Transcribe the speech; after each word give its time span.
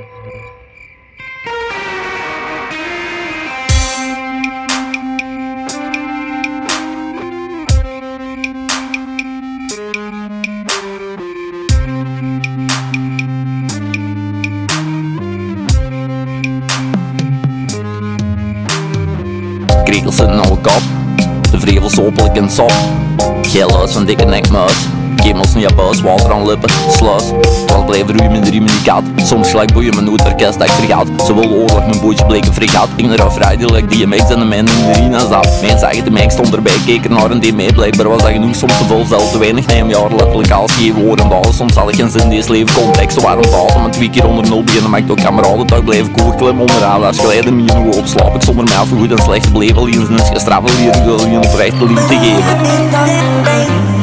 Krekels 0.00 0.16
in 20.20 20.28
oude 20.28 20.60
kap, 20.60 20.82
de 21.50 21.60
vrevels 21.60 22.00
openlijk 22.00 22.36
en 22.36 22.50
sap. 22.50 22.72
Geluid 23.42 23.92
van 23.92 24.04
dikke 24.04 24.24
nekmuis. 24.24 24.99
Kemels 25.22 25.54
niet 25.54 25.64
water 26.00 26.32
aan 26.32 26.46
lippen, 26.46 26.70
sluis. 26.90 27.24
Was 27.66 27.84
blijven 27.86 28.16
roeien 28.16 28.32
met 28.32 28.44
de 28.44 28.50
riemen 28.50 28.70
die. 28.82 29.04
Soms 29.16 29.50
gelijk 29.50 29.72
boeien 29.72 29.94
mijn 29.94 30.04
nooit 30.04 30.24
orkest 30.24 30.58
dat 30.58 30.68
ik 30.68 30.72
vergaat. 30.72 31.06
Ze 31.26 31.34
willen 31.34 31.50
oorlog, 31.50 31.86
mijn 31.86 32.00
bootje 32.00 32.26
bleken 32.26 32.54
fregaat. 32.54 32.88
Ik 32.96 33.06
naar 33.06 33.18
een 33.18 33.72
like 33.72 33.86
DMX 33.86 34.30
en 34.30 34.38
de 34.38 34.44
man 34.44 34.52
in 34.52 34.64
de 34.64 34.92
arena 34.94 35.18
zat. 35.18 35.48
Mijn 35.60 35.78
zeggen 35.78 36.04
te 36.04 36.10
mij, 36.10 36.30
stond 36.30 36.54
erbij, 36.54 36.72
keek 36.86 37.04
er 37.04 37.10
naar 37.10 37.30
een 37.30 37.40
D 37.40 37.54
mee. 37.54 37.72
Blijkbaar 37.72 38.08
was 38.08 38.22
dat 38.22 38.30
genoeg, 38.30 38.54
soms 38.54 38.78
te 38.78 38.84
veel, 38.84 39.04
zelf 39.04 39.30
te 39.30 39.38
weinig. 39.38 39.66
Nee, 39.66 39.80
een 39.80 39.88
jaar 39.88 40.10
letterlijk 40.10 40.50
als 40.50 40.72
geven 40.72 41.04
woorden 41.04 41.28
balen. 41.28 41.54
Soms 41.54 41.74
had 41.74 41.88
ik 41.88 41.94
geen 41.94 42.10
zin 42.10 42.22
in 42.22 42.28
deze 42.28 42.50
leven, 42.50 42.82
context. 42.82 43.22
Waarom 43.22 43.44
taal 43.44 43.80
met 43.82 43.92
twee 43.92 44.10
keer 44.10 44.26
onder 44.26 44.48
nul 44.48 44.64
beginnen. 44.64 44.90
Maar 44.90 45.00
ik 45.00 45.06
toch 45.06 45.22
kameraden, 45.22 45.66
dag 45.66 45.84
blijven 45.84 46.12
koer 46.12 46.34
klimmen 46.34 46.60
onder 46.60 46.78
radars. 46.78 47.16
Me 47.50 47.62
nog 47.62 47.96
op 47.96 48.06
slaap. 48.06 48.34
Ik 48.34 48.42
zonder 48.42 48.64
mij 48.64 48.76
af 48.76 48.88
goed 48.88 49.10
en 49.10 49.22
slecht 49.22 49.52
bleef. 49.52 49.76
Alleen 49.76 50.20
is 50.20 50.28
gestraft, 50.32 50.70
hier 50.70 51.04
wil 51.04 51.18
je 51.18 51.38
liefde 51.86 52.06
te 52.06 52.18
geven. 52.18 53.99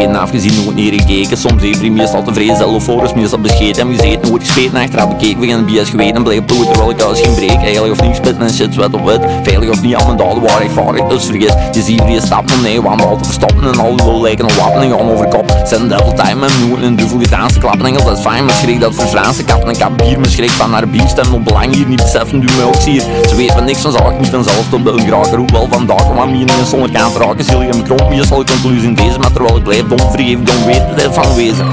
Hem 0.00 0.14
gestreden, 0.14 0.40
afgezien, 0.40 0.64
nooit 0.64 0.76
neergekeken 0.76 1.36
Soms 1.36 1.62
heeft 1.62 1.80
hij 1.80 1.90
meestal 1.90 2.22
tevreden, 2.22 2.56
zelf 2.56 2.84
voor 2.84 3.04
is 3.04 3.14
meestal 3.14 3.38
bescheten 3.38 3.86
Hem 3.86 3.96
gezeten, 3.96 4.30
nooit 4.30 4.42
gespeten, 4.42 4.76
achteraf 4.76 5.08
bekeken 5.08 5.40
We 5.40 5.46
gaan 5.46 5.64
bias 5.64 5.90
geweten, 5.90 6.22
blijven 6.22 6.44
bloed 6.44 6.66
terwijl 6.66 6.90
ik 6.90 7.00
als 7.00 7.20
geen 7.20 7.34
breek. 7.34 7.60
Eigenlijk 7.62 8.00
of 8.00 8.06
niet 8.06 8.16
spitten 8.16 8.42
en 8.42 8.54
shit, 8.54 8.74
zwet 8.74 8.94
op 8.94 9.04
wit. 9.04 9.20
Veilig 9.42 9.70
of 9.70 9.82
niet, 9.82 9.96
al 9.96 10.04
mijn 10.04 10.16
daden 10.16 10.42
waar 10.42 10.62
ik 10.62 10.70
vaar 10.70 11.08
Dus 11.08 11.24
vergis, 11.24 11.52
je 11.72 11.82
ziet 11.82 12.02
je 12.08 12.20
stapt 12.20 12.48
naar 12.50 12.60
nee 12.62 12.82
Want 12.82 13.04
al 13.04 13.16
te 13.16 13.24
verstoppen 13.24 13.72
en 13.72 13.78
al 13.78 13.96
wil 13.96 14.20
lijken 14.20 14.48
een 14.48 14.56
wapen 14.56 14.82
en 14.82 14.90
gaan 14.90 15.10
over 15.10 15.28
kop. 15.28 15.56
Zijn 15.64 15.88
devil 15.88 16.12
time 16.12 16.46
en 16.46 16.68
nooit 16.68 16.82
een 16.82 16.96
duvel 16.96 17.18
gedaan 17.18 17.50
Ze 17.50 17.58
klappen 17.58 17.86
Engels, 17.86 18.04
dat 18.04 18.16
is 18.18 18.24
fijn, 18.24 18.44
maar 18.44 18.54
schrik 18.54 18.80
dat 18.80 18.94
voor 18.94 19.06
Franse 19.06 19.44
kappen 19.44 19.68
En 19.68 19.78
kap 19.78 19.98
bier, 19.98 20.20
maar 20.20 20.28
schrik 20.28 20.50
van 20.50 20.72
haar 20.72 20.88
bierstem 20.88 21.34
Op 21.34 21.44
belang 21.44 21.74
hier 21.74 21.86
niet 21.86 22.02
beseffen, 22.02 22.40
doe 22.40 22.56
mij 22.56 22.64
ook 22.64 22.80
zier. 22.80 23.02
Ze 23.28 23.36
weet 23.36 23.52
van 23.52 23.64
niks 23.64 23.80
van 23.80 23.92
zal 23.92 24.10
ik 24.10 24.18
niet 24.18 24.28
vanzelf 24.28 24.68
tot 24.70 24.86
een 24.86 25.06
graag 25.06 25.30
roep 25.30 25.50
wel 25.50 25.66
vandaag 25.70 26.10
Om 26.10 26.18
aan 26.18 26.30
meningen 26.30 26.66
zonder 26.66 26.90
kant 26.90 27.16
raken, 27.16 27.82
kromp 27.82 28.08
Meer 28.08 28.24
zal 28.24 28.40
ik 28.40 28.46
conclusie 28.46 28.88
in 28.88 28.94
deze, 28.94 29.18
maar 29.18 29.32
terwijl 29.32 29.56
ik 29.56 29.62
blijf 29.62 29.88
dom 29.90 30.10
vergeef, 30.10 30.38
dan 30.42 30.64
weet 30.64 30.82
het 30.94 31.14
van 31.14 31.34
wezen 31.34 31.66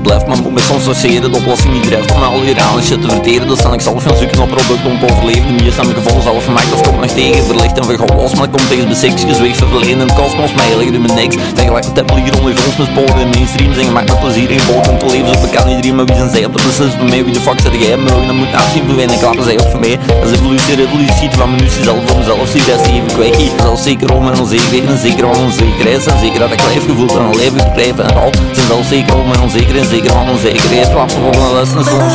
je 0.00 0.08
blijft, 0.08 0.26
maar 0.26 0.42
moet 0.42 0.54
me 0.58 0.60
soms 0.60 0.84
forceren 0.84 1.30
De 1.32 1.38
oplossing 1.38 1.72
niet 1.72 1.82
drijft 1.82 2.10
om 2.14 2.22
al 2.22 2.40
hier 2.42 2.60
aan 2.60 2.76
en 2.78 2.84
shit 2.84 3.00
te 3.02 3.08
verteren 3.08 3.48
Dus 3.48 3.62
dan 3.62 3.72
ik 3.72 3.80
zelf 3.80 4.02
gaan 4.04 4.16
zoeken 4.16 4.40
op 4.42 4.48
product 4.48 4.84
om 4.90 4.98
te 4.98 5.06
overleven. 5.12 5.56
De 5.56 5.62
meeste 5.62 5.80
aan 5.80 5.86
mijn 5.86 6.02
gevoel 6.02 6.22
zelf 6.22 6.44
gemaakt 6.44 6.72
of 6.72 6.80
komt 6.82 7.00
nog 7.00 7.10
tegen 7.10 7.44
Verlicht 7.44 7.78
en 7.78 7.84
vergaan 7.84 8.16
los, 8.16 8.34
maar 8.34 8.48
komt 8.48 8.68
tegen 8.68 8.88
besiks 8.88 9.22
Gezweeg 9.24 9.56
verleden 9.56 10.00
in 10.00 10.14
kosmos, 10.18 10.50
maar 10.54 10.64
eigenlijk 10.64 10.92
doe 10.92 11.02
me 11.06 11.12
niks. 11.22 11.36
Tegelijk 11.54 11.84
een 11.84 11.92
tempel 11.92 12.16
hier 12.16 12.34
onder 12.38 12.56
grond 12.56 12.78
met 12.78 12.88
in 13.22 13.28
mainstream 13.34 13.72
Zingen 13.74 13.92
maakt 13.92 14.08
met 14.08 14.20
plezier 14.20 14.50
in 14.50 14.60
boot 14.68 14.88
om 14.88 14.98
te 14.98 15.06
leven. 15.06 15.34
Zo 15.34 15.40
bekend 15.40 15.68
iedereen, 15.68 15.94
maar 15.96 16.04
wie 16.04 16.16
zijn 16.16 16.30
zij 16.30 16.44
op 16.44 16.52
de 16.56 16.62
beslissing 16.66 17.00
voor 17.00 17.08
mij? 17.12 17.24
Wie 17.24 17.32
de 17.32 17.40
fuck 17.40 17.60
zit 17.60 17.74
jij? 17.82 17.96
Mogen, 17.96 18.26
dan 18.26 18.36
moet 18.36 18.52
afzien 18.54 18.84
verdwijnen 18.84 19.18
Klappen 19.18 19.44
zij 19.44 19.58
op 19.62 19.68
voor 19.70 19.80
mij, 19.80 19.98
dat 20.20 20.30
is 20.30 20.32
evolutie, 20.38 20.74
revolutie 20.74 21.28
Van 21.30 21.50
minuutje 21.54 21.82
zelf 21.82 22.00
voor 22.06 22.18
mezelf, 22.18 22.48
zie 22.52 22.62
rest 22.68 22.86
even 22.86 23.12
kwijt. 23.16 23.36
Zelfs 23.60 23.82
zeker 23.82 24.14
om 24.14 24.24
mijn 24.24 24.38
onzekerheid 24.40 24.84
en 24.92 24.98
zeker 24.98 25.24
van 25.34 25.44
onzekerheid. 25.44 26.06
En 26.06 26.18
zeker 26.18 26.38
dat 26.38 26.52
ik 26.52 26.60
lijf 26.68 26.84
gevoeld 26.84 27.16
en 27.16 27.24
een 27.24 27.36
leven 27.36 27.56
bedrijf 27.56 27.98
en 27.98 28.14
al 28.14 28.30
Zijn 28.70 28.84
zelfs 28.84 29.00
zeker 29.00 29.22
om 29.22 29.28
mijn 29.28 29.40
onzekerheid 29.40 29.84
en 29.84 29.88
zeker 29.90 30.10
van 30.10 30.28
onzekerheid 30.28 30.92
Wat 30.92 31.12
voor 31.12 31.22
volgende 31.22 31.54
lessen 31.54 31.84
zonder 31.84 32.10